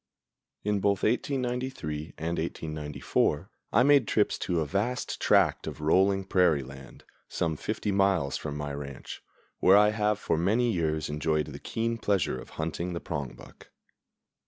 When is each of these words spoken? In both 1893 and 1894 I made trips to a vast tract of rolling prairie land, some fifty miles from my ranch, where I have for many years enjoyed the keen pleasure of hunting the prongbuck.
In 0.63 0.79
both 0.79 1.03
1893 1.03 2.15
and 2.17 2.39
1894 2.39 3.51
I 3.71 3.83
made 3.83 4.07
trips 4.07 4.39
to 4.39 4.59
a 4.59 4.65
vast 4.65 5.21
tract 5.21 5.67
of 5.67 5.79
rolling 5.79 6.23
prairie 6.23 6.63
land, 6.63 7.03
some 7.29 7.55
fifty 7.55 7.91
miles 7.91 8.35
from 8.35 8.57
my 8.57 8.73
ranch, 8.73 9.21
where 9.59 9.77
I 9.77 9.89
have 9.91 10.17
for 10.17 10.39
many 10.39 10.71
years 10.71 11.07
enjoyed 11.07 11.45
the 11.45 11.59
keen 11.59 11.99
pleasure 11.99 12.39
of 12.41 12.49
hunting 12.57 12.93
the 12.93 12.99
prongbuck. 12.99 13.67